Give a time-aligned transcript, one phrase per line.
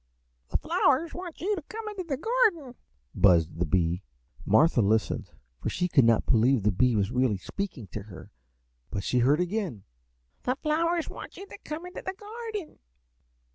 [0.49, 2.73] "The flowers want you to come into the garden,"
[3.13, 4.01] buzzed the bee.
[4.47, 8.31] Martha listened, for she could not believe the bee was really speaking to her,
[8.89, 9.83] but she heard again,
[10.41, 12.79] "The flowers want you to come into the garden."